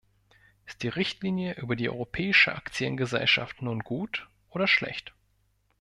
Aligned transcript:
Ist 0.65 0.81
die 0.81 0.87
Richtlinie 0.87 1.53
über 1.59 1.75
die 1.75 1.87
Europäische 1.87 2.55
Aktiengesellschaft 2.55 3.61
nun 3.61 3.81
gut 3.81 4.27
oder 4.49 4.65
schlecht? 4.67 5.13